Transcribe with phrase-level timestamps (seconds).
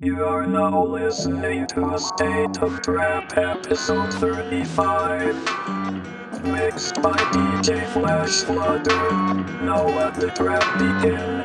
[0.00, 5.34] You are now listening to a State of Trap episode 35.
[6.44, 9.10] Mixed by DJ Flash Floodder.
[9.64, 11.44] Now let the trap begin.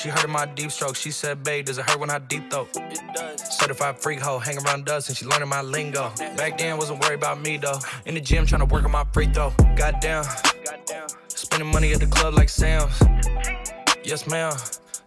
[0.00, 0.94] She heard of my deep stroke.
[0.94, 2.68] She said, babe, does it hurt when I deep throat?
[2.76, 3.58] It does.
[3.58, 6.12] Certified freak hoe, hang around us and she learning my lingo.
[6.36, 7.78] Back then, wasn't worried about me though.
[8.06, 9.52] In the gym, trying to work on my free throw.
[9.76, 10.24] Goddamn.
[11.26, 12.92] Spending money at the club like Sam's.
[14.04, 14.52] Yes, ma'am.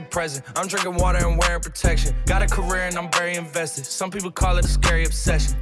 [0.00, 0.44] the present.
[0.56, 2.14] I'm drinking water and wearing protection.
[2.26, 3.86] Got a career and I'm very invested.
[3.86, 5.56] Some people call it a scary obsession.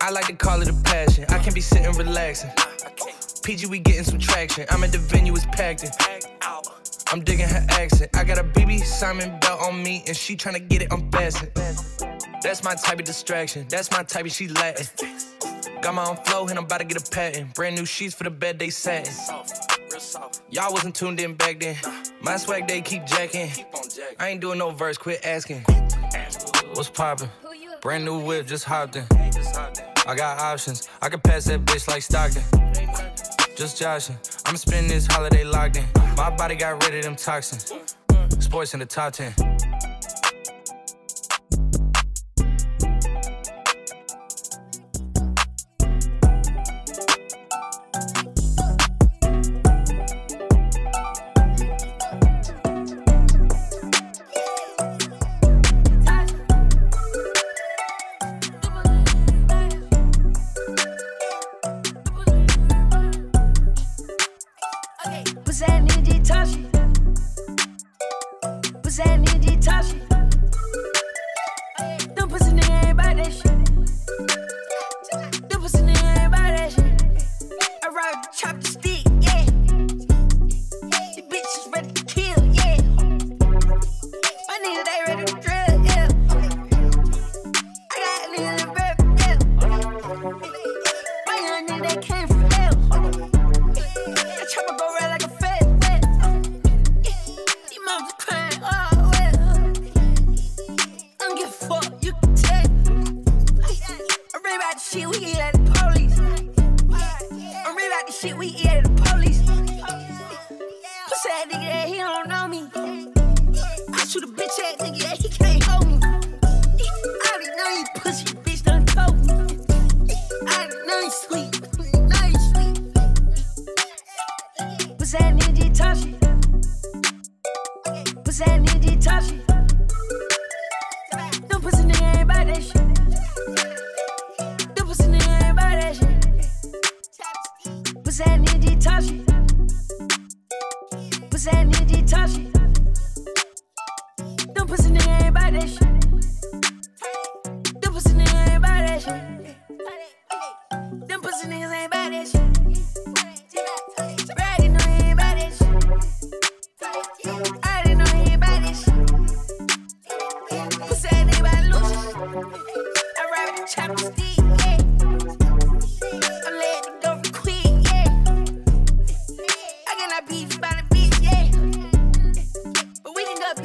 [0.00, 1.24] I like to call it a passion.
[1.28, 2.50] I can be sitting relaxing.
[3.42, 4.66] PG, we getting some traction.
[4.70, 5.90] I'm at the venue, it's packed in.
[7.12, 8.10] I'm digging her accent.
[8.14, 12.09] I got a BB Simon belt on me, and she tryna get it unfastened.
[12.42, 13.66] That's my type of distraction.
[13.68, 14.86] That's my type of she Latin.
[15.82, 17.54] Got my own flow, and I'm about to get a patent.
[17.54, 19.12] Brand new sheets for the bed, they satin.
[20.50, 21.76] Y'all wasn't tuned in back then.
[22.22, 23.50] My swag, they keep jacking.
[24.18, 25.64] I ain't doing no verse, quit asking.
[26.74, 27.28] What's poppin'?
[27.82, 29.04] Brand new whip, just hopped in.
[30.06, 30.88] I got options.
[31.02, 32.42] I can pass that bitch like Stockton.
[33.56, 34.16] Just joshing.
[34.46, 35.84] I'm spending this holiday locked in.
[36.16, 37.72] My body got rid of them toxins.
[38.38, 39.34] Sports in the top 10.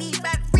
[0.06, 0.55] he better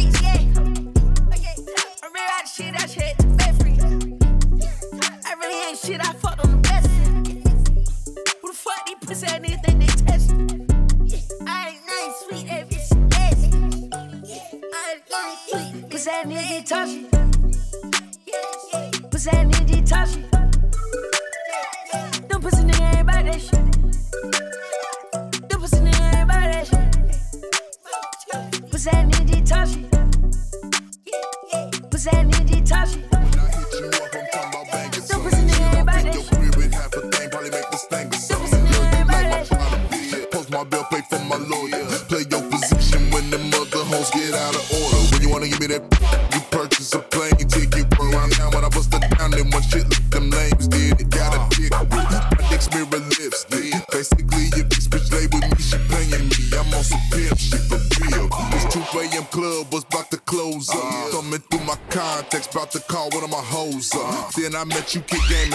[64.57, 65.53] I met you, kick game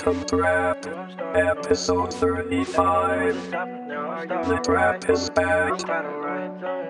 [0.00, 0.86] State of Trap,
[1.34, 3.50] episode 35.
[3.50, 5.76] The trap is back.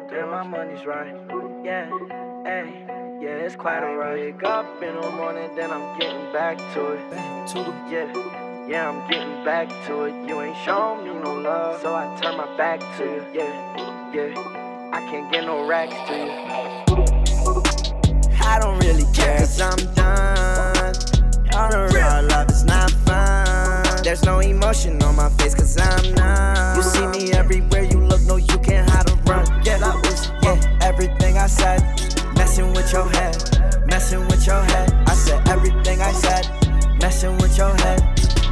[0.08, 1.16] Damn, my money's right.
[1.64, 1.90] Yeah,
[2.44, 2.86] hey,
[3.20, 4.16] yeah, it's quite alright.
[4.16, 7.10] Wake up in the morning, then I'm getting back to it.
[7.10, 7.74] Back to it.
[7.90, 10.14] Yeah, yeah, I'm getting back to it.
[10.28, 13.24] You ain't shown me no love, so I turn my back to you.
[13.34, 16.30] Yeah, yeah, I can't get no racks to you.
[18.40, 20.94] I don't really care, cause I'm done.
[21.52, 22.99] On the real love is not fun.
[24.10, 26.76] There's no emotion on my face, cause I'm not.
[26.76, 29.46] You see me everywhere you look, no, you can't hide or run.
[29.62, 31.78] Yeah, that was, yeah, everything I said.
[32.34, 33.36] Messing with your head,
[33.86, 34.92] messing with your head.
[35.06, 36.44] I said everything I said.
[37.00, 38.02] Messing with your head,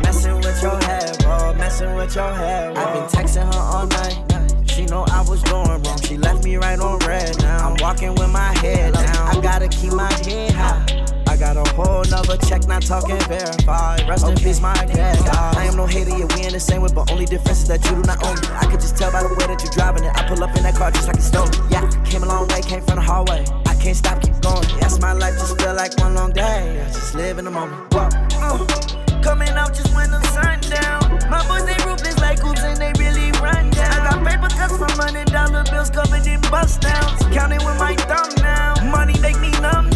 [0.01, 1.27] messing with your head.
[1.59, 2.77] Messing with your head.
[2.79, 4.71] I've been texting her all night.
[4.71, 6.01] She know I was doing wrong.
[6.03, 7.69] She left me right on red now.
[7.69, 9.37] I'm walking with my head down.
[9.37, 11.18] I gotta keep my head high.
[11.39, 14.09] Got a whole nother check, not talking verified.
[14.09, 15.17] Rest in peace, my dad.
[15.57, 17.85] I am no hater, yeah, we in the same way, but only difference is that
[17.85, 18.49] you do not own me.
[18.59, 20.11] I could just tell by the way that you're driving it.
[20.17, 21.53] I pull up in that car just like it's stolen.
[21.71, 23.45] Yeah, came a long way, came from the hallway.
[23.67, 24.67] I can't stop, keep going.
[24.83, 26.83] Yes, my life just feel like one long day.
[26.83, 27.87] I just live in the moment.
[27.95, 28.11] Whoa.
[28.43, 31.23] Uh, coming out just when the sun down.
[31.31, 33.95] My boys, they ruthless like hoops and they really run down.
[33.95, 37.23] I got paper cuts from hundred dollar bills covered in bust downs.
[37.31, 38.75] Counting with my thumb now.
[38.91, 39.88] Money make me numb.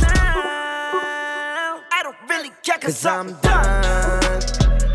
[2.42, 4.42] I don't really care cause, I'm done.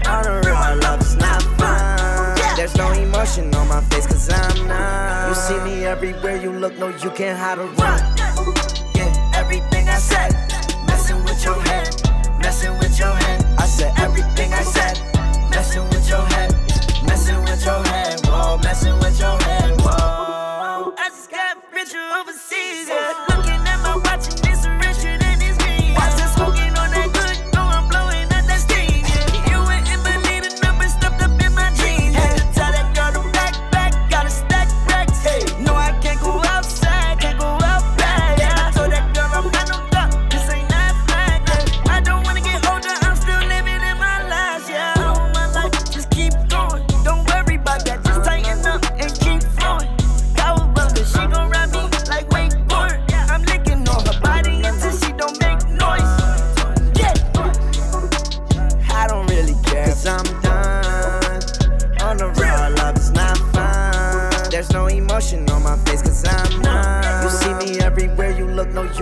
[0.06, 2.36] All the real love is not fun.
[2.58, 5.30] There's no emotion on my face cause I'm not.
[5.30, 8.02] You see me everywhere you look, no, you can't hide or run.
[8.96, 10.34] Yeah, everything I said,
[10.88, 11.88] messing with your head,
[12.42, 13.46] messing with your head.
[13.58, 15.00] I said everything I said,
[15.50, 16.52] messing with your head,
[17.06, 17.97] messing with your head,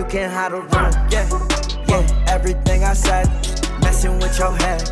[0.08, 0.92] can't hide or run.
[1.10, 1.28] Yeah,
[1.88, 3.26] yeah, everything I said,
[3.80, 4.82] messing with your head,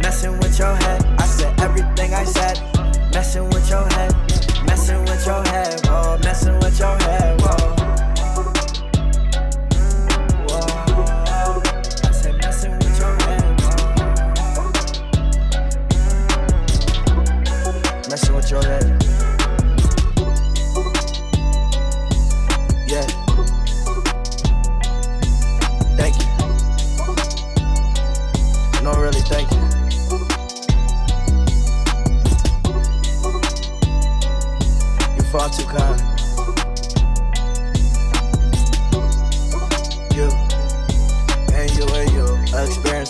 [0.00, 1.04] messing with your head.
[1.18, 2.58] I said everything I said,
[3.12, 4.12] messing with your head,
[4.64, 7.01] messing with your head, whoa, messing with your head,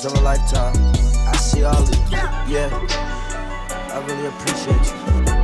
[0.05, 0.75] of a lifetime.
[1.29, 2.17] I see all of you.
[2.49, 2.71] Yeah.
[3.93, 5.42] I really appreciate you.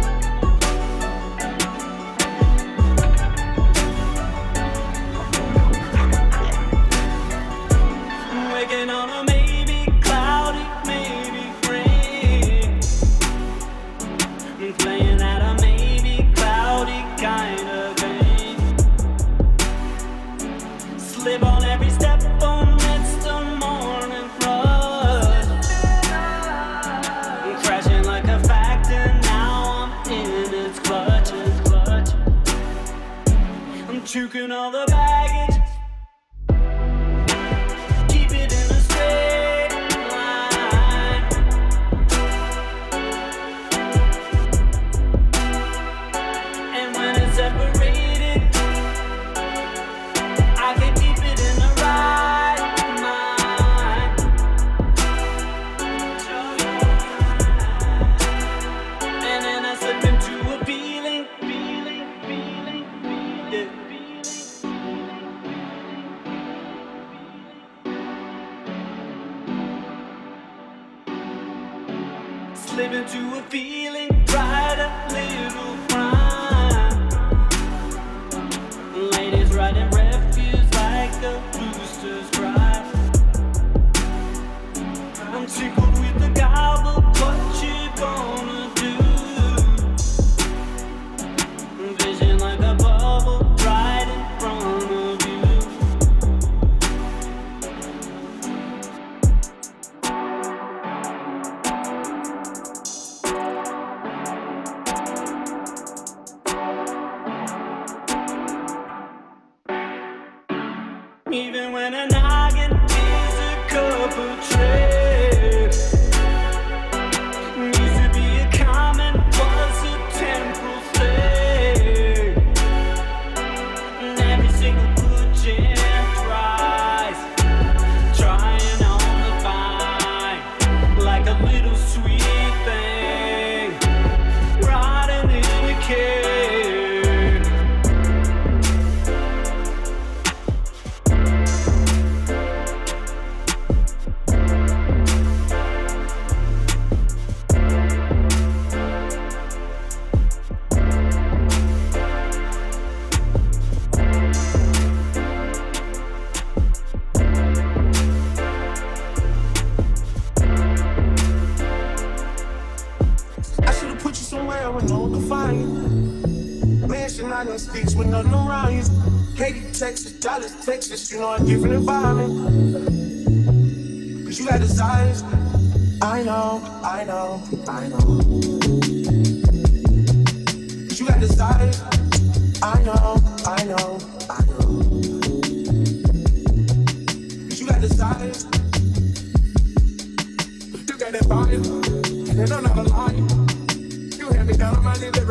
[34.29, 34.98] I'm choking all the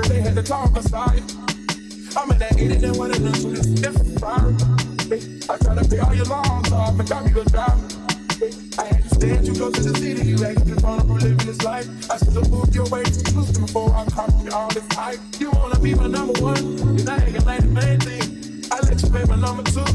[0.08, 1.24] on my knees every day, had to talk beside.
[2.18, 4.54] I'm in that idiot that wanted to do this different fire.
[5.50, 7.80] I try to pay all your loans off and got me to drive.
[8.78, 11.88] I had to stand you go to the city, you acting vulnerable, living this life.
[12.12, 15.20] I should have moved your way to Houston before I copied all this hype.
[15.40, 18.66] You wanna be my number one, and I ain't like the main thing.
[18.72, 19.86] I let you pay my number two.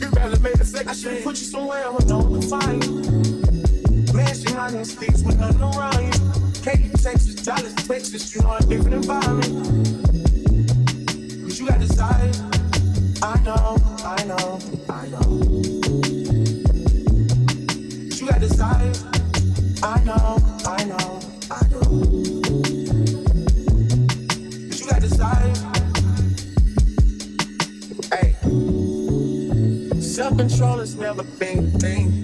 [0.00, 2.84] You rather made a second I should put you somewhere with no one can find
[2.84, 4.14] you.
[4.14, 6.51] Mansion out in sticks with nothing around you.
[6.62, 9.66] Katy, Texas, Dallas, Texas, you know a different environment.
[11.42, 12.40] Cause you got desires.
[13.20, 15.40] I know, I know, I know.
[17.98, 18.92] But You got desire.
[19.82, 21.20] I know, I know,
[21.50, 21.82] I know.
[24.68, 25.52] But You got desire.
[28.12, 28.36] Hey,
[30.00, 32.21] self control has never been a thing.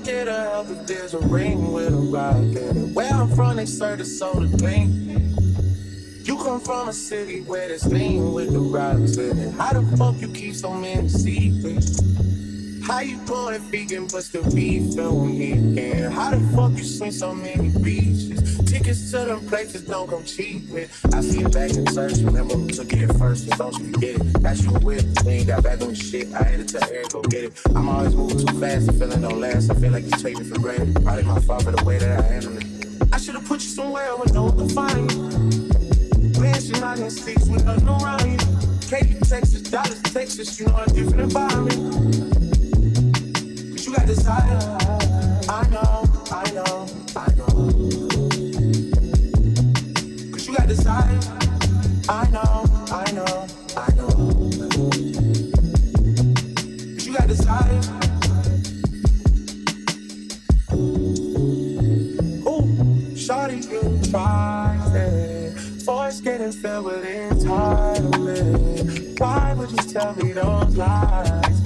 [0.00, 2.94] Don't think it'll help if there's a ring with a rock in it.
[2.94, 5.10] Where I'm from, they serve the soda clean.
[6.22, 9.52] You come from a city where there's lean with the rocks in it.
[9.52, 12.00] How the fuck you keep so many secrets?
[12.86, 16.14] How you going vegan but still beef on weekend?
[16.14, 18.29] How the fuck you swing so many beaches?
[18.90, 20.64] Tickets to them places don't come cheap.
[21.14, 24.16] I see it back in search, remember who took it first, so don't you forget
[24.16, 24.42] it.
[24.42, 26.34] That's you whip, we ain't got back on shit.
[26.34, 27.60] I had to tell Eric, go get it.
[27.76, 29.70] I'm always moving too fast, the feeling don't last.
[29.70, 31.04] I feel like you take me for granted.
[31.04, 32.64] Probably my fault for the way that I handle it.
[33.12, 36.40] I should've put you somewhere where no one can find you.
[36.40, 38.38] Mansion out in six with nothing around you.
[38.88, 41.78] Katy, Texas, Dallas, Texas, you know a different environment.
[43.70, 44.99] But you got desire.
[66.50, 69.20] Getting filled with entitlement.
[69.20, 71.60] Why would you tell me those lies?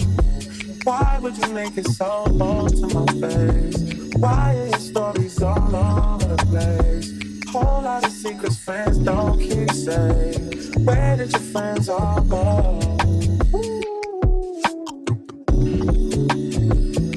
[0.84, 4.14] Why would you make it so bold to my face?
[4.16, 7.12] Why are your stories all over the place?
[7.50, 10.76] Whole lot of secrets friends don't keep safe.
[10.78, 12.80] Where did your friends all go?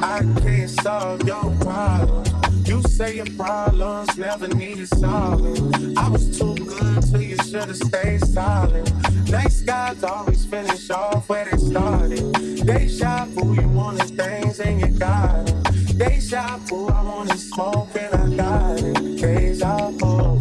[0.01, 2.27] I can't solve your problems.
[2.67, 5.97] You say your problems never needed solving.
[5.97, 8.90] I was too good till you should've stayed silent.
[9.30, 12.32] Nice guys always finish off where they started.
[12.66, 15.98] Deja vu, you wanted things and you got it.
[15.98, 19.20] Deja vu, I wanted smoke and I got it.
[19.20, 20.38] Deja vu,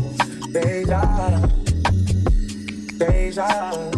[0.52, 1.50] deja,
[2.98, 3.92] deja.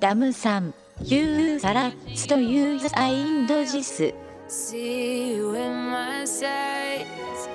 [0.00, 0.74] Dam さん。
[1.02, 4.14] ユーサラスとユーザインドジス
[4.49, 7.47] See you in my sights.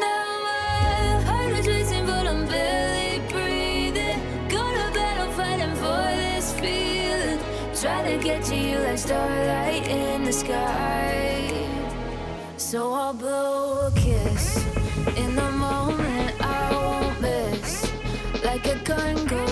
[0.00, 4.18] Now my heart is racing, but I'm barely breathing.
[4.48, 7.38] Gonna battle, fighting for this feeling.
[7.72, 11.52] Try to get to you like starlight in the sky.
[12.56, 14.56] So I'll blow a kiss
[15.16, 17.88] in the moment I won't miss.
[18.44, 19.49] Like a gun goes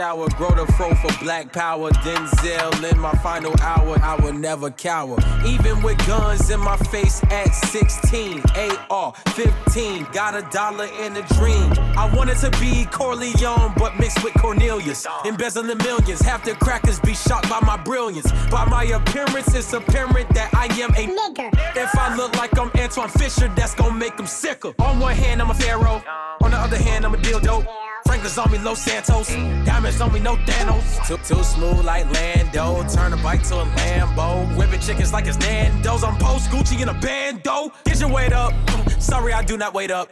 [0.00, 1.90] shower, grow the fro for black power.
[1.90, 5.18] Denzel in my final hour, I will never cower.
[5.44, 8.42] Even with guns in my face at 16,
[8.88, 11.70] AR 15, got a dollar in a dream.
[11.98, 15.06] I wanted to be Corleone, but mixed with Cornelius.
[15.26, 18.32] Embezzling millions, half the crackers be shocked by my brilliance.
[18.50, 21.50] By my appearance, it's apparent that I am a nigger.
[21.76, 24.72] If I look like I'm Antwone Fisher, that's gonna make them sicker.
[24.78, 26.02] On one hand, I'm a pharaoh.
[26.40, 27.79] On the other hand, I'm a deal dildo.
[28.20, 29.28] Franklin's on me, Los Santos.
[29.64, 31.06] Diamonds on me, no Thanos.
[31.08, 32.86] Too, too smooth like Lando.
[32.94, 34.58] Turn a bike to a Lambo.
[34.58, 36.04] Whipping chickens like it's Nando's.
[36.04, 37.72] I'm post Gucci in a bando.
[37.84, 38.52] Get your weight up.
[38.98, 40.10] Sorry, I do not wait up.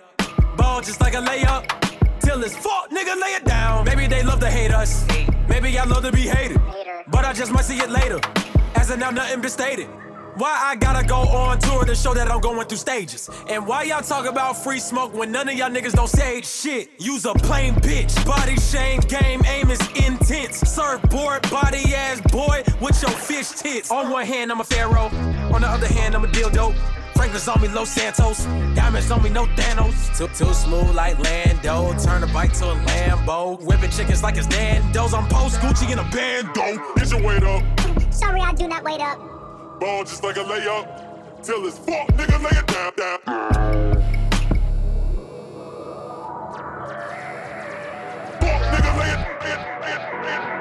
[0.56, 1.68] Ball just like a layup.
[2.20, 3.84] Till it's fault, nigga, lay it down.
[3.84, 5.06] Maybe they love to hate us.
[5.46, 6.60] Maybe I love to be hated.
[7.08, 8.20] But I just might see it later.
[8.74, 9.90] As of now, nothing been stated.
[10.38, 13.28] Why I gotta go on tour to show that I'm going through stages?
[13.48, 16.90] And why y'all talk about free smoke when none of y'all niggas don't say shit?
[17.00, 20.58] Use a plain bitch, body shame, game aim is intense.
[20.58, 23.90] Surfboard, body ass boy with your fish tits.
[23.90, 25.10] On one hand, I'm a pharaoh.
[25.52, 26.72] On the other hand, I'm a dildo.
[27.16, 28.44] Franklin's on me, Los Santos.
[28.76, 30.16] Diamonds on me, no Thanos.
[30.16, 31.98] Too, too smooth like Lando.
[31.98, 33.60] Turn a bike to a Lambo.
[33.62, 35.14] Whipping chickens like it's Nando's.
[35.14, 36.80] I'm post Gucci in a bando.
[36.94, 38.12] Get your weight up.
[38.12, 39.27] Sorry, I do not wait up.
[39.78, 41.42] Ball just like a layup.
[41.42, 43.18] Till it's fuck, nigga, lay it down, down.
[48.40, 50.57] Fuck, nigga, lay it, lay it, lay it, lay it,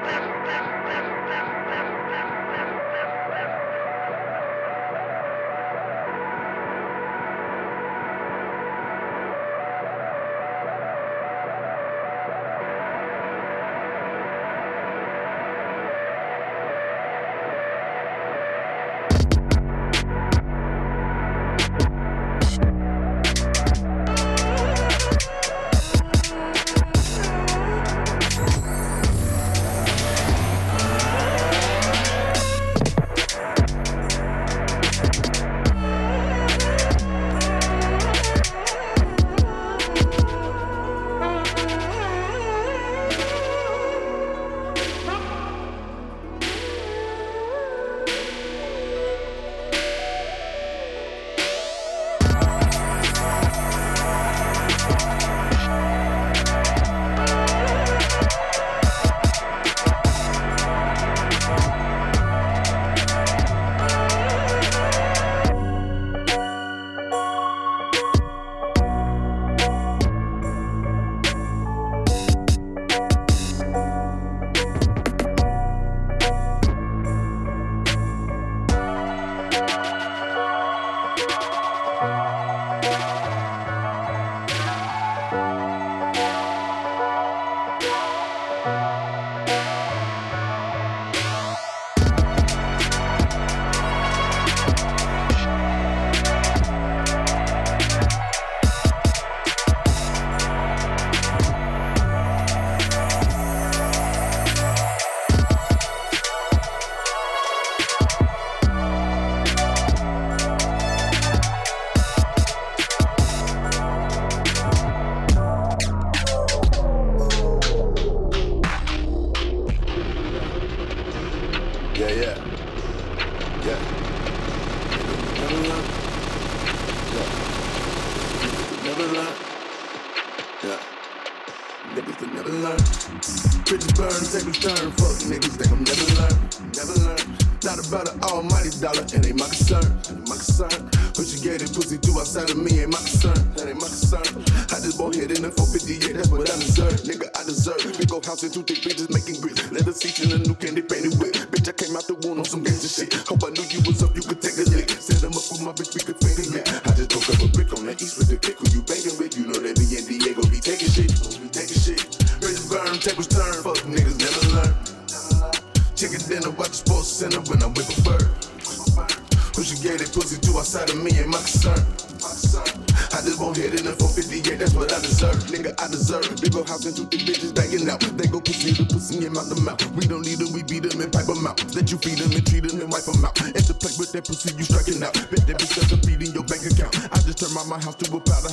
[150.82, 153.12] Bitch, I came out the wound on some games shit.
[153.28, 153.44] Hope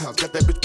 [0.05, 0.64] Got that bitch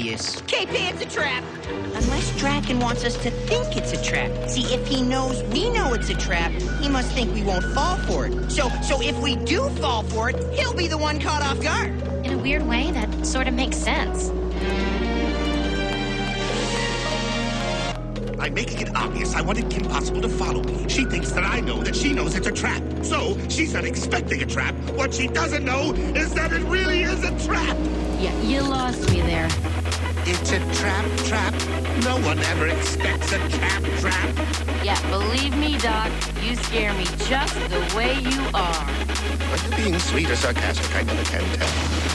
[0.00, 0.40] obvious.
[0.42, 1.44] KP, it's a trap.
[1.68, 4.48] Unless Drakken wants us to think it's a trap.
[4.48, 7.96] See, if he knows we know it's a trap, he must think we won't fall
[7.98, 8.50] for it.
[8.50, 11.90] So, so if we do fall for it, he'll be the one caught off guard.
[12.24, 14.30] In a weird way, that sort of makes sense.
[18.38, 20.88] I'm making it obvious I wanted Kim Possible to follow me.
[20.88, 22.82] She thinks that I know that she knows it's a trap.
[23.02, 24.74] So she's not expecting a trap.
[24.94, 27.76] What she doesn't know is that it really is a trap.
[28.18, 29.48] Yeah, you lost me there.
[30.32, 31.54] It's a trap trap.
[32.04, 34.84] No one ever expects a trap trap.
[34.84, 36.08] Yeah, believe me, Doc,
[36.40, 38.86] you scare me just the way you are.
[39.50, 40.94] Are you being sweet or sarcastic?
[40.94, 42.09] I never can tell.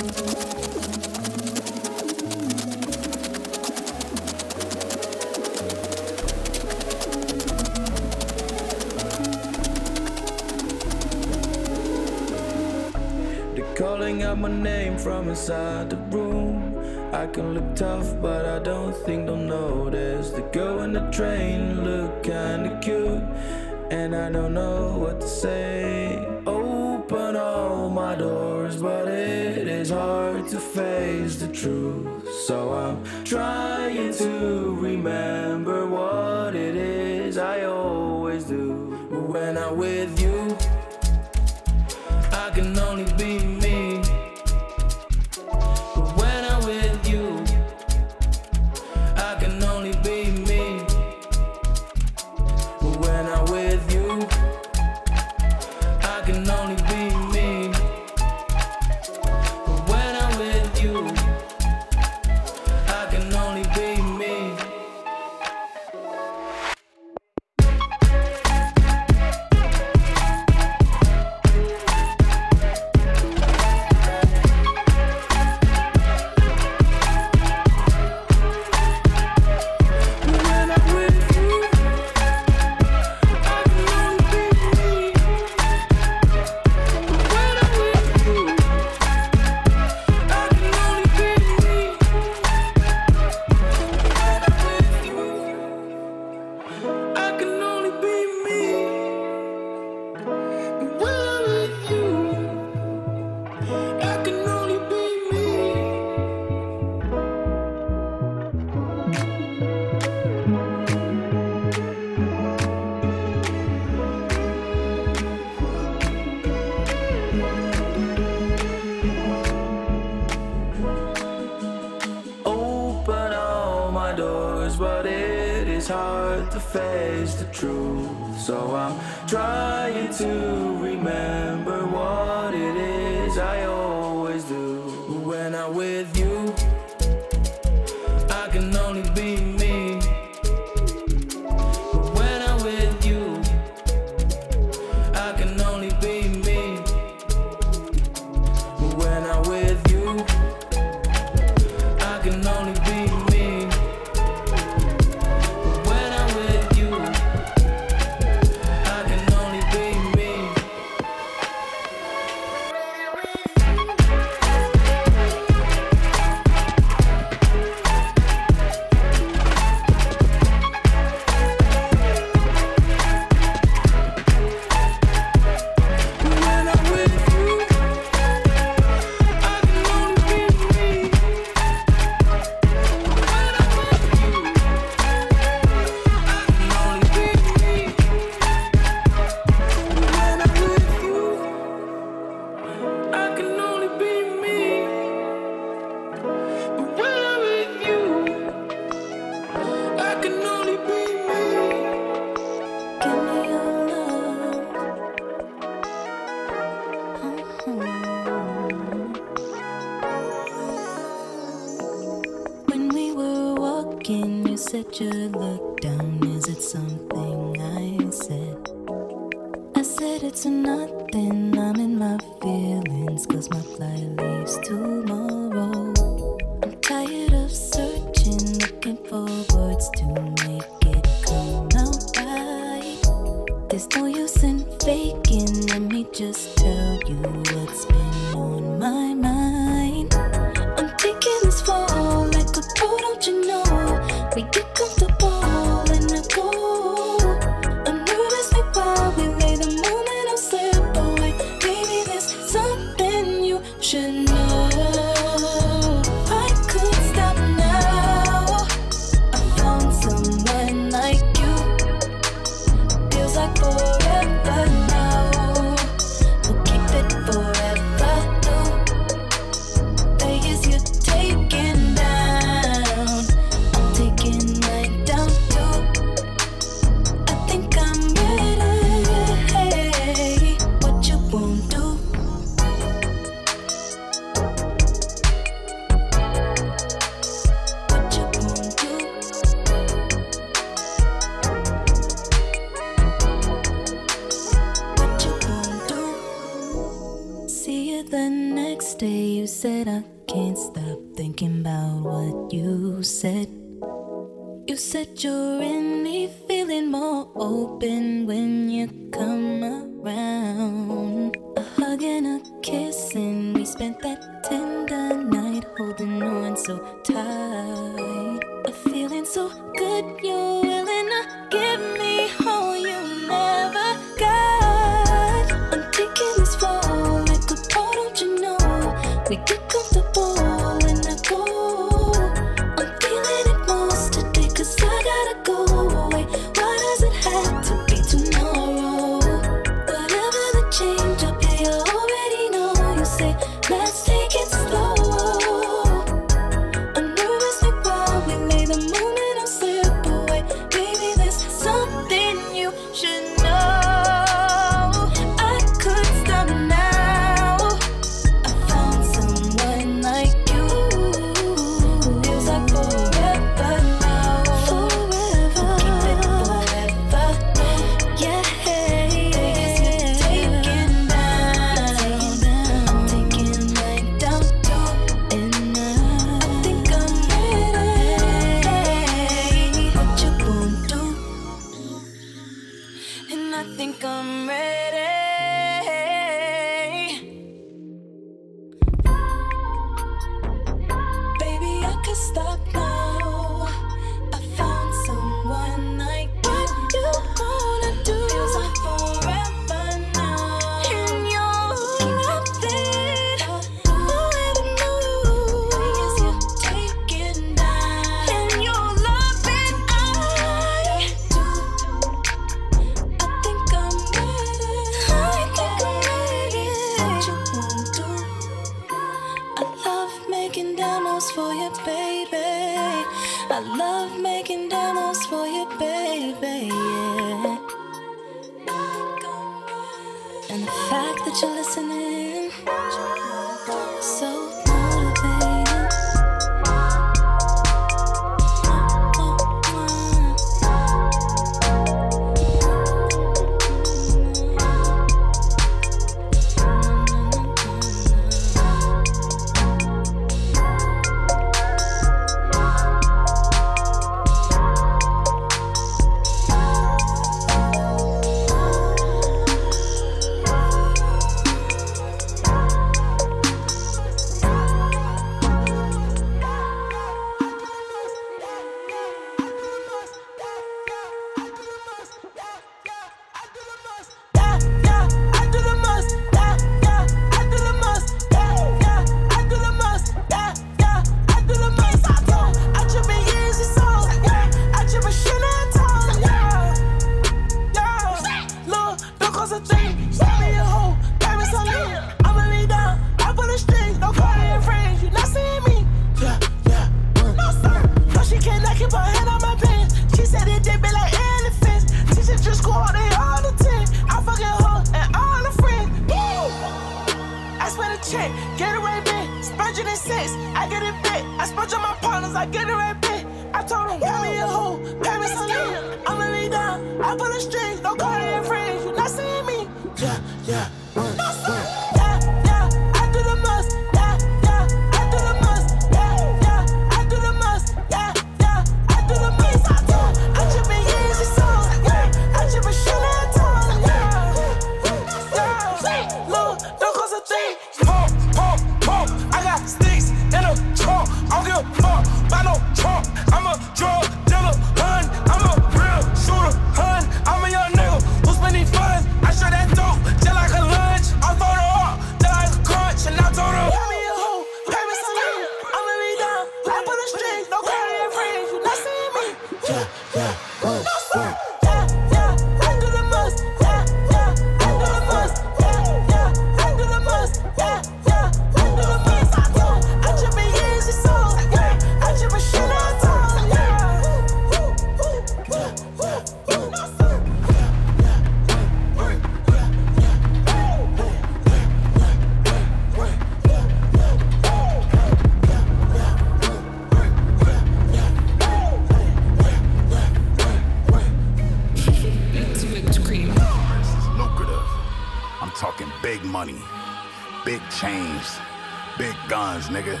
[599.28, 600.00] Guns, nigga.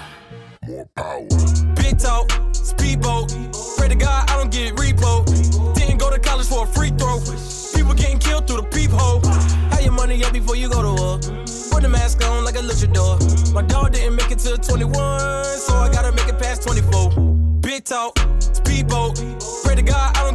[0.66, 1.26] More power.
[1.74, 3.34] Big talk, speedboat.
[3.76, 5.24] Pray to God I don't get repo.
[5.74, 7.18] Didn't go to college for a free throw.
[7.74, 9.20] People getting killed through the peephole.
[9.70, 11.18] Have your money up before you go to war?
[11.72, 13.52] Put the mask on like a luchador.
[13.52, 14.94] My dog didn't make it till 21,
[15.58, 17.10] so I gotta make it past 24.
[17.60, 19.16] Big talk, speedboat.
[19.64, 20.25] Pray to God I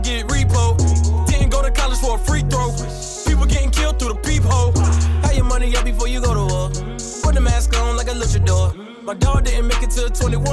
[9.11, 10.45] My dog didn't make it to 21,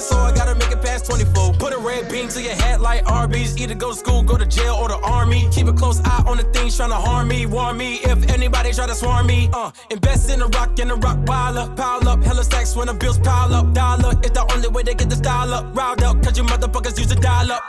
[0.00, 1.52] so I gotta make it past 24.
[1.52, 3.56] Put a red beam to your head like Arby's.
[3.56, 5.48] Either go to school, go to jail, or the army.
[5.52, 7.46] Keep a close eye on the things trying to harm me.
[7.46, 9.48] Warn me if anybody try to swarm me.
[9.52, 12.88] Uh, invest in a rock and a rock pile up, Pile up, hella stacks when
[12.88, 13.72] the bills pile up.
[13.72, 15.72] Dollar, it's the only way they get the style up.
[15.72, 17.62] Riled up, cause you motherfuckers use a dial up.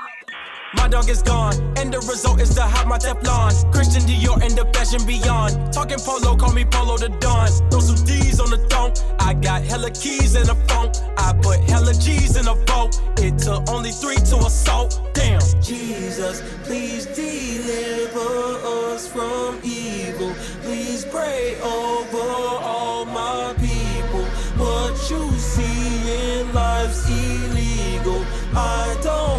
[0.75, 3.71] My dog is gone, and the result is to have my Teflon.
[3.71, 5.73] Christian Dior and the fashion beyond.
[5.73, 7.47] Talking polo, call me Polo the Don.
[7.69, 8.97] Throw some D's on the thump.
[9.19, 10.91] I got hella keys in a phone.
[11.17, 12.99] I put hella G's in a boat.
[13.19, 14.99] It took only three to assault.
[15.13, 15.41] Damn.
[15.61, 18.59] Jesus, please deliver
[18.93, 20.33] us from evil.
[20.63, 22.27] Please pray over
[22.61, 24.25] all my people.
[24.57, 28.25] What you see in life's illegal.
[28.55, 29.32] I don't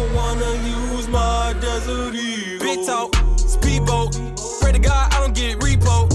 [2.85, 3.15] talk.
[3.37, 4.13] Speedboat.
[4.61, 6.07] Pray to God I don't get repo.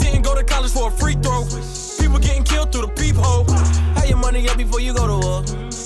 [0.00, 1.44] Didn't go to college for a free throw.
[1.98, 3.44] People getting killed through the peephole.
[3.94, 5.42] Have your money up before you go to war.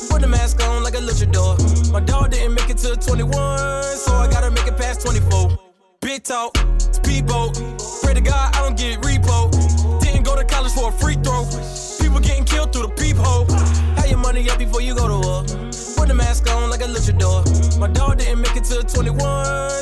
[0.09, 1.93] Put the mask on like a luchador.
[1.93, 3.30] My dog didn't make it to 21,
[3.97, 5.59] so I gotta make it past 24.
[6.01, 7.61] Big talk, speedboat.
[8.03, 9.51] Pray to God I don't get repo.
[10.01, 11.45] Didn't go to college for a free throw.
[12.01, 13.45] People getting killed through the peephole.
[13.97, 15.69] Have your money up before you go to war.
[16.01, 17.78] Put the mask on like a luchador.
[17.78, 19.18] My dog didn't make it to 21,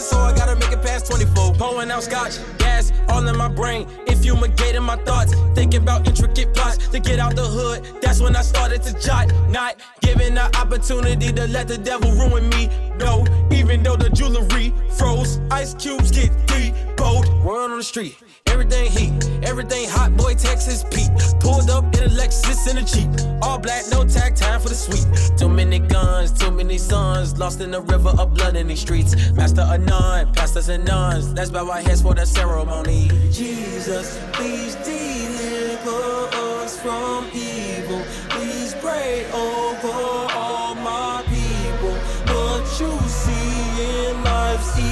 [0.02, 1.54] so I gotta make it past 24.
[1.54, 3.86] Pouring out scotch, gas, all in my brain.
[4.08, 8.02] Infumigating my thoughts, thinking about intricate plots to get out the hood.
[8.02, 9.32] That's when I started to jot.
[9.48, 12.68] Not giving the opportunity to let the devil ruin me.
[12.98, 17.28] No, even though the jewelry froze, ice cubes get deep, bold.
[17.44, 18.16] Word on the street.
[18.52, 21.10] Everything heat, everything hot, boy, Texas Pete.
[21.40, 23.08] Pulled up in a Lexus in a Jeep.
[23.42, 25.06] All black, no tag, time for the sweet.
[25.38, 27.38] Too many guns, too many sons.
[27.38, 29.14] Lost in the river of blood in these streets.
[29.32, 31.32] Master of none, pastors and nuns.
[31.32, 33.08] Let's bow our heads for the ceremony.
[33.30, 38.02] Jesus, please deliver us from evil.
[38.30, 39.92] Please pray over
[40.34, 41.94] all my people.
[42.34, 44.87] What you see in life's illegal.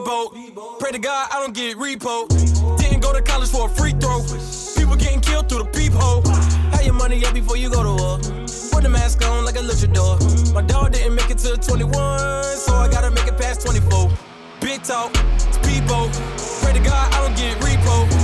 [0.00, 0.80] Speedboat.
[0.80, 2.28] Pray to God I don't get repo.
[2.78, 4.22] Didn't go to college for a free throw.
[4.76, 6.26] People getting killed through the peephole.
[6.72, 8.18] Have your money up before you go to war.
[8.72, 10.54] Put the mask on like a luchador.
[10.54, 11.92] My dog didn't make it to 21,
[12.56, 14.10] so I gotta make it past 24.
[14.60, 16.12] Big talk, speedboat.
[16.62, 18.19] Pray to God I don't get repo.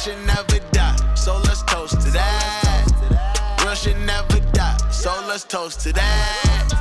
[0.00, 3.60] Shit never die, so let's toast to that.
[3.62, 6.79] Real shit never die, so let's toast to that.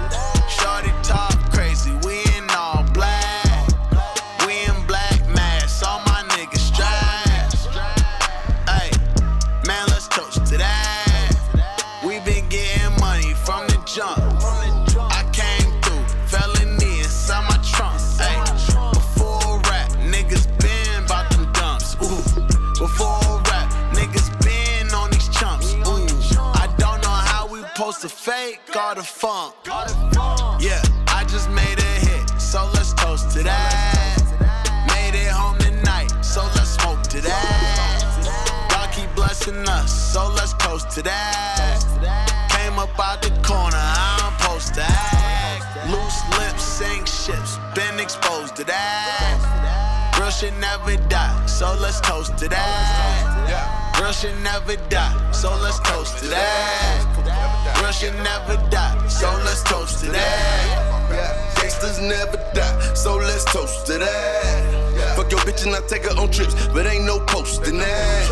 [50.39, 53.93] Should never die, so let's toast to that.
[53.99, 57.75] Girl should never die, so let's toast to that.
[57.81, 61.55] Girl should never die, so let's toast to that.
[61.57, 65.15] Gangsters never die, so let's toast to that.
[65.17, 68.29] Fuck your bitch and I take her on trips, but ain't no posting that.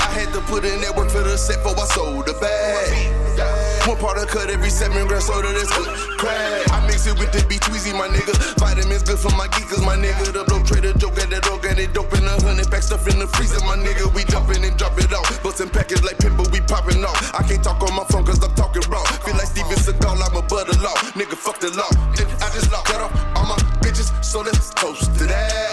[0.00, 3.29] I had to put in that work for the set before I sold the bag.
[3.88, 6.68] One part of cut every seven grams soda, that's good crack.
[6.70, 8.36] I mix it with the B Tweezy, my nigga.
[8.60, 10.32] Vitamins good for my geekers, my nigga.
[10.32, 13.26] The dope trader joke at that organic dope in a hundred pack stuff in the
[13.26, 14.12] freezer, my nigga.
[14.12, 15.26] We jumping and drop it off.
[15.42, 17.16] Bustin' package like pimple, we popping off.
[17.34, 19.02] I can't talk on my phone cause I'm talking raw.
[19.24, 20.94] Feel like Steven Seagal, I'm a butter law.
[21.16, 21.88] Nigga, fuck the law.
[21.88, 25.72] I just locked off all my bitches, so let's toast to that.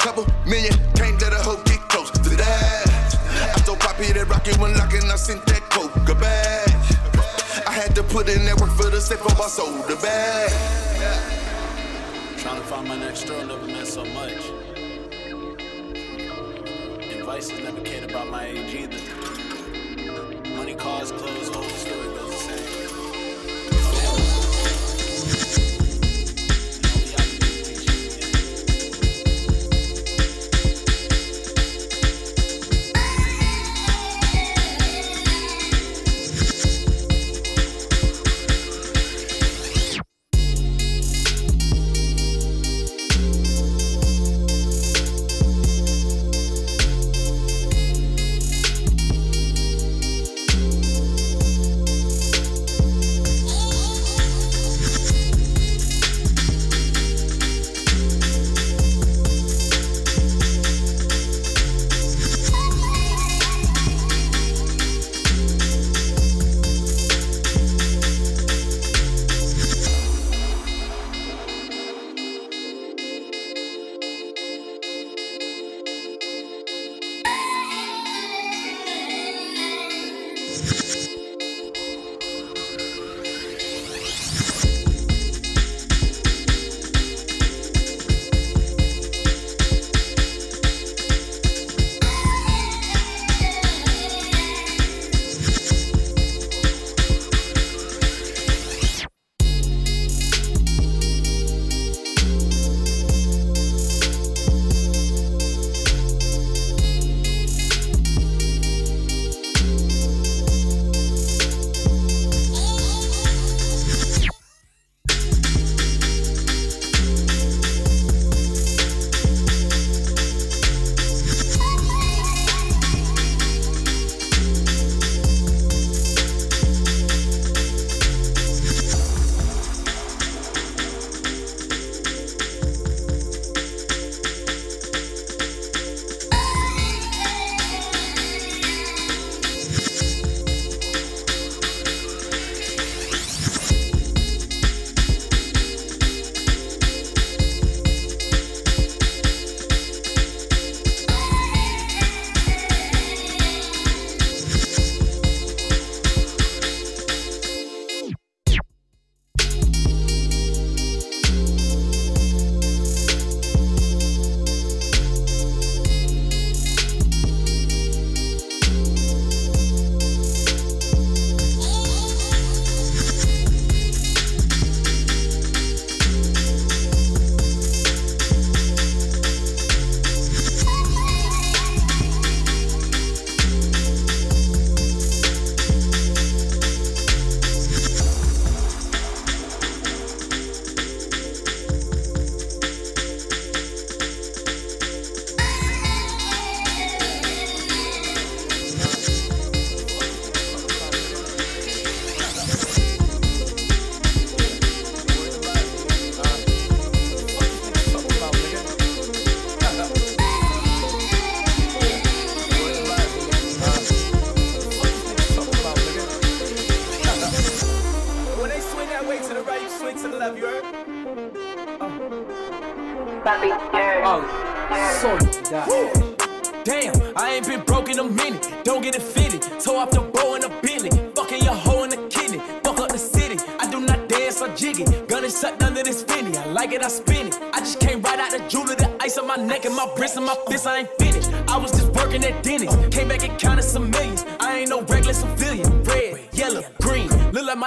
[0.00, 3.54] Couple million, can't let a hoe get close to that.
[3.54, 6.71] I told Poppy that rocket when locking, I sent that coca back.
[7.92, 10.50] Had to put in that work for the safe of my soul, to bag.
[12.38, 14.50] Trying to find my next girl never meant so much.
[17.02, 18.96] And Vices never cared about my age either.
[20.56, 22.31] Money, cars, clothes, whole story goes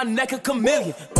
[0.06, 1.15] neck a chameleon.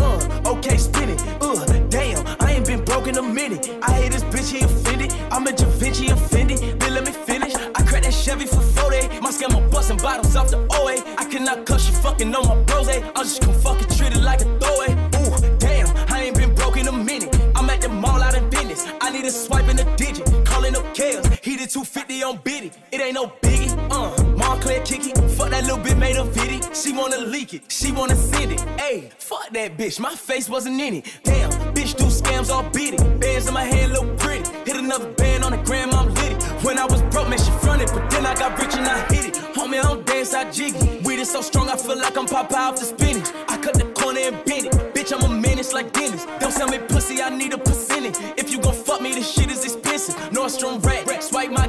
[41.05, 43.29] Weed is so strong, I feel like I'm popping off the spinach.
[43.49, 44.73] I cut the corner and bend it.
[44.95, 46.27] Bitch, I'm a menace like Dennis.
[46.41, 48.17] Don't sell me pussy, I need a percentage.
[48.37, 50.15] If you gon' fuck me, this shit is expensive.
[50.31, 51.67] Nordstrom rack, swipe my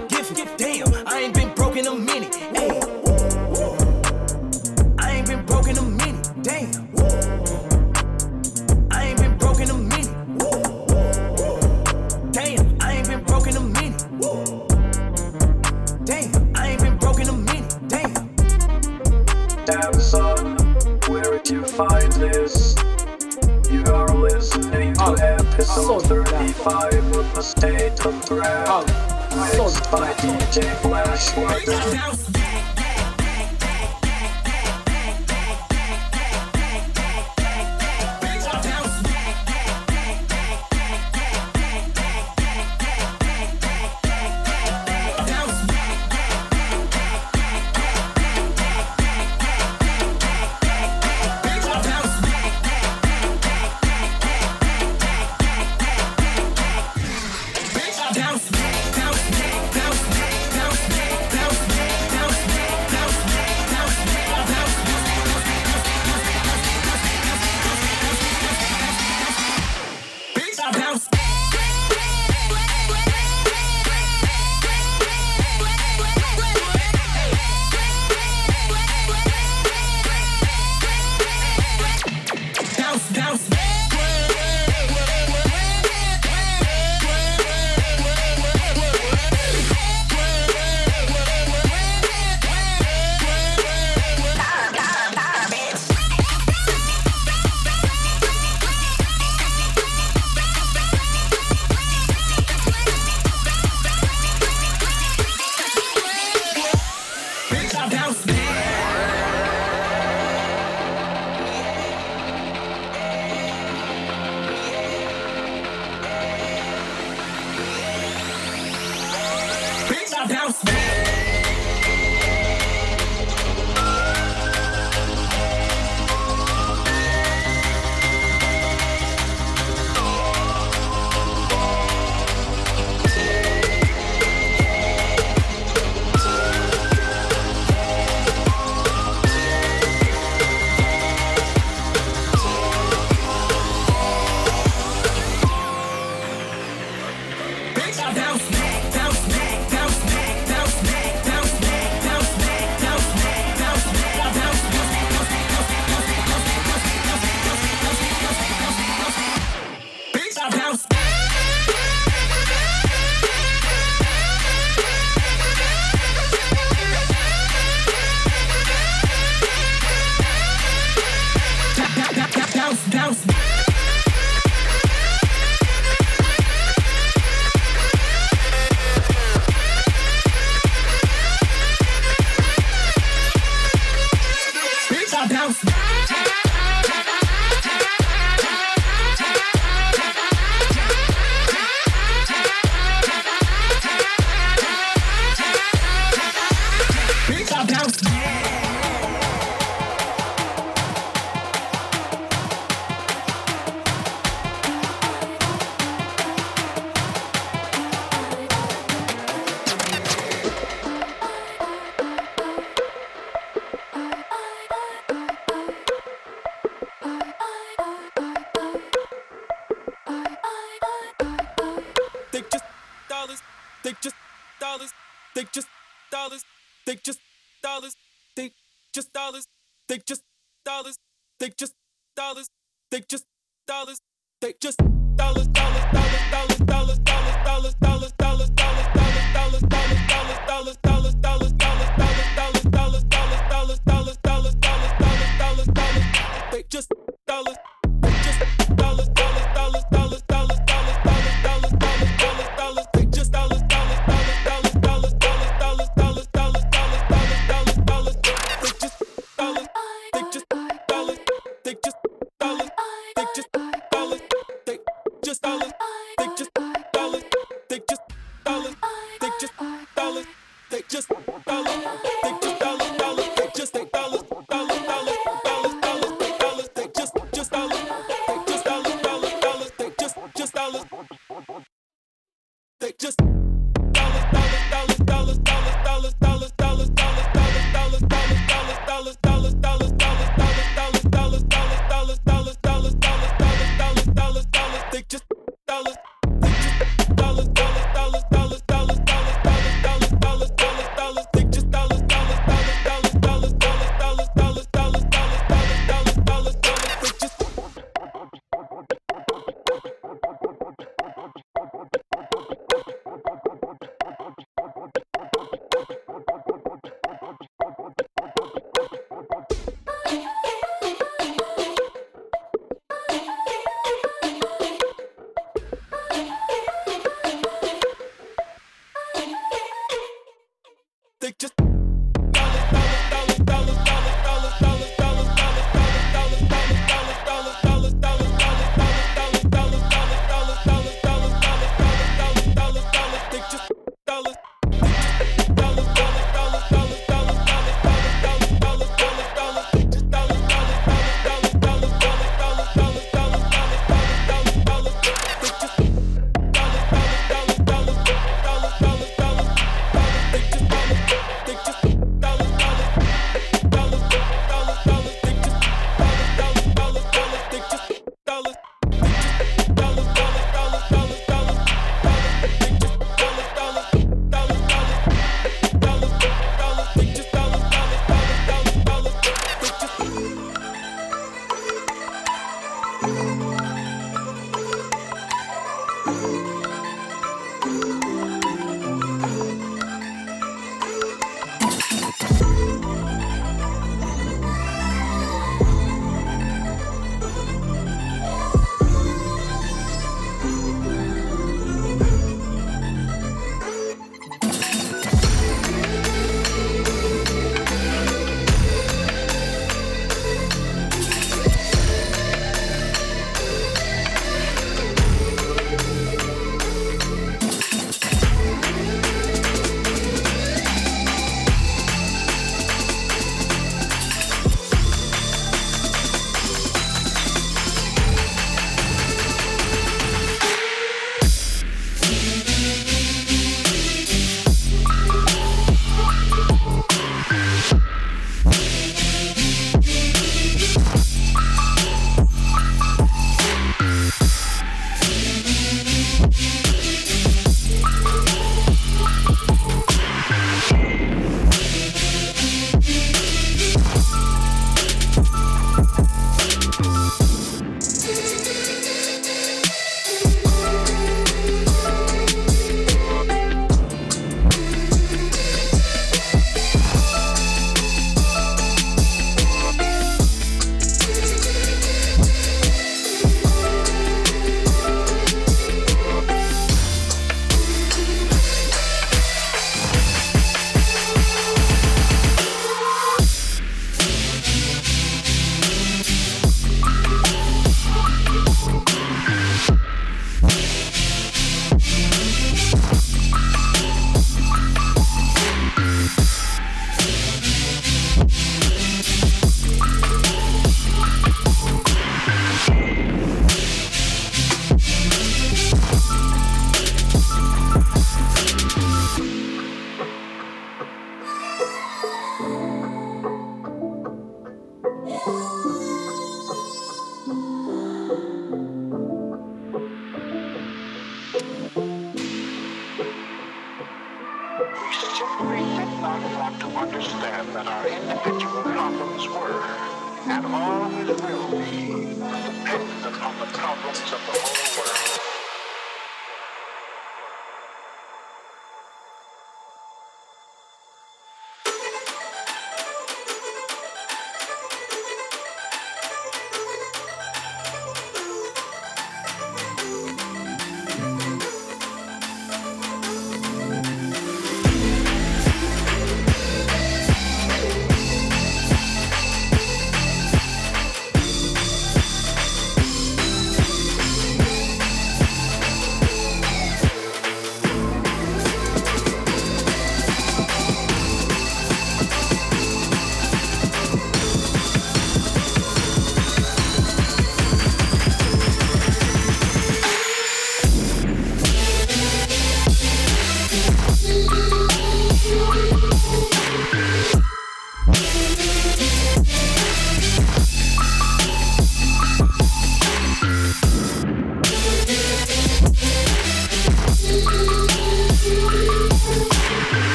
[21.78, 22.74] find this.
[23.70, 28.84] You are listening to ah, episode 35 of the State of ah,
[29.92, 30.74] by DJ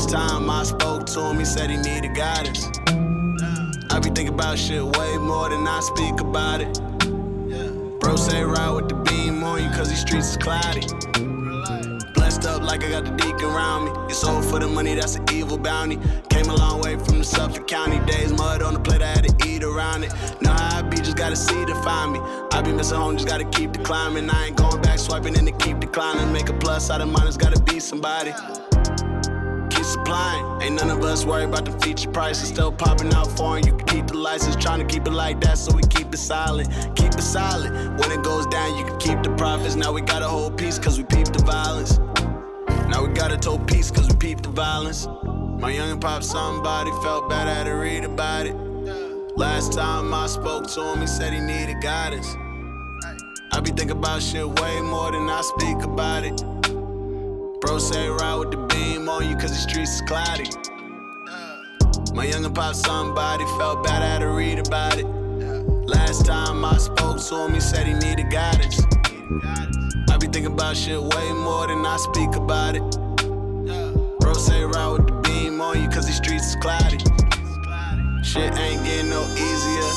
[0.00, 2.64] Last time I spoke to him, he said he needed guidance.
[3.90, 6.80] I be thinking about shit way more than I speak about it.
[8.00, 10.80] Bro say ride with the beam on you cause these streets is cloudy.
[12.14, 13.90] Blessed up like I got the deacon around me.
[14.08, 15.98] You sold for the money, that's an evil bounty.
[16.30, 18.32] Came a long way from the Suffolk County days.
[18.32, 20.14] Mud on the plate, I had to eat around it.
[20.40, 22.20] Know how I be, just gotta see to find me.
[22.52, 24.30] I be missing home, just gotta keep the climbing.
[24.30, 26.32] I ain't going back, swiping in to keep declining.
[26.32, 28.32] Make a plus out of minus, gotta be somebody.
[30.60, 32.48] Ain't none of us worried about the feature prices.
[32.48, 34.56] Still popping out foreign, you can keep the license.
[34.56, 36.68] Trying to keep it like that, so we keep it silent.
[36.96, 37.72] Keep it solid.
[37.98, 39.74] When it goes down, you can keep the profits.
[39.74, 41.98] Now we got a whole piece, cause we peep the violence.
[42.88, 45.06] Now we got a total piece, cause we peep the violence.
[45.60, 48.54] My young pop somebody felt bad, I had to read about it.
[49.36, 52.36] Last time I spoke to him, he said he needed guidance.
[53.52, 56.44] I be thinking about shit way more than I speak about it.
[57.60, 60.48] Bro say ride with the beam on you cause the streets is cloudy.
[61.28, 61.62] Uh.
[62.14, 65.04] My youngin' pop somebody felt bad, I had to read about it.
[65.04, 68.80] Last time I spoke to him, he said he needed guidance.
[70.08, 72.82] I be thinking about shit way more than I speak about it.
[72.82, 73.92] Uh.
[74.20, 76.98] Bro say ride with the beam on you cause the streets is cloudy.
[78.24, 79.90] Shit ain't getting no easier.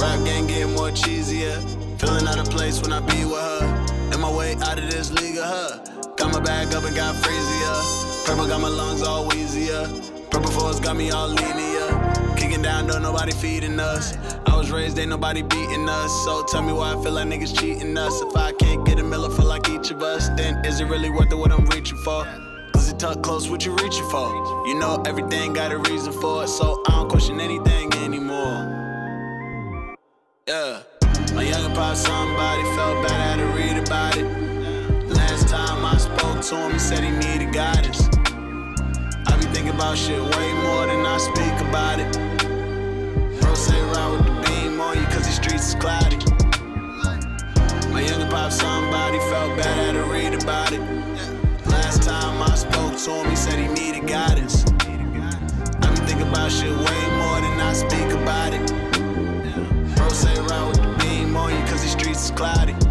[0.00, 1.58] Rap game getting more cheesier.
[1.98, 4.12] Feeling out of place when I be with her.
[4.14, 5.97] In my way out of this league of her.
[6.18, 8.24] Got my bag up and got freezier.
[8.26, 9.86] Purple got my lungs all wheezier.
[10.30, 12.34] Purple force got me all linear.
[12.36, 14.16] Kicking down, though nobody feeding us.
[14.44, 16.10] I was raised, ain't nobody beating us.
[16.24, 18.20] So tell me why I feel like niggas cheating us.
[18.20, 21.08] If I can't get a miller for like each of us, then is it really
[21.08, 22.24] worth it what I'm reaching for?
[22.72, 24.28] Cause it tuck close what you reaching for.
[24.66, 29.96] You know everything got a reason for it, so I don't question anything anymore.
[30.48, 30.82] Yeah.
[31.34, 34.24] My younger pop somebody felt bad, I had to read about it.
[35.08, 35.87] Last time I
[36.42, 38.08] spoke to him, he said he needed guidance.
[39.26, 42.12] I be thinking about shit way more than I speak about it.
[43.40, 46.18] Bro say ride with the beam on you cause these streets is cloudy.
[47.90, 50.80] My younger pop somebody felt bad, had to read about it.
[51.66, 54.64] Last time I spoke to him, he said he needed guidance.
[55.82, 58.64] I be thinking about shit way more than I speak about it.
[59.96, 62.87] Bro say ride with the beam on you cause these streets is cloudy.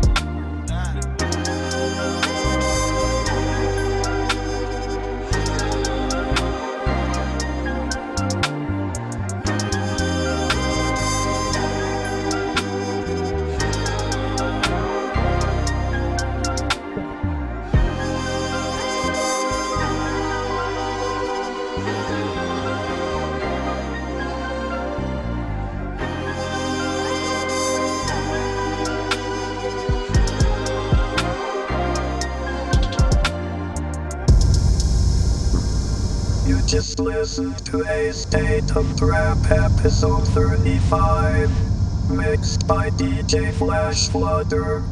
[36.97, 44.83] Just to a State of Trap episode 35, mixed by DJ Flash Flutter.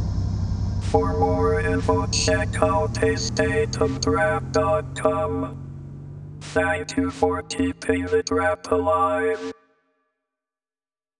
[0.81, 5.57] For more info, check out astateoftrap.com.
[6.41, 9.51] Thank you for keeping the trap alive.